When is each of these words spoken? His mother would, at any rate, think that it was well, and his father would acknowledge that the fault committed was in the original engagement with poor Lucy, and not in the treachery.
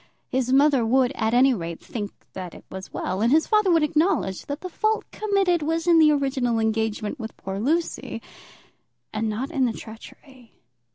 His 0.29 0.51
mother 0.51 0.83
would, 0.83 1.11
at 1.11 1.35
any 1.35 1.53
rate, 1.53 1.79
think 1.79 2.11
that 2.33 2.55
it 2.55 2.65
was 2.71 2.91
well, 2.91 3.21
and 3.21 3.31
his 3.31 3.45
father 3.45 3.69
would 3.69 3.83
acknowledge 3.83 4.47
that 4.47 4.61
the 4.61 4.67
fault 4.69 5.05
committed 5.11 5.61
was 5.61 5.85
in 5.85 5.99
the 5.99 6.11
original 6.11 6.57
engagement 6.57 7.19
with 7.19 7.37
poor 7.37 7.59
Lucy, 7.59 8.19
and 9.13 9.29
not 9.29 9.51
in 9.51 9.65
the 9.65 9.73
treachery. 9.73 10.53